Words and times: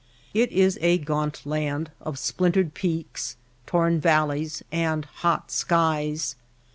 It 0.33 0.51
is 0.51 0.79
a 0.81 0.97
gaunt 0.97 1.45
land 1.45 1.91
of 2.01 2.17
splintered 2.17 2.73
peaks, 2.73 3.35
torn 3.67 3.99
valleys, 3.99 4.63
and 4.71 5.05
hot 5.05 5.51
skies. 5.51 6.35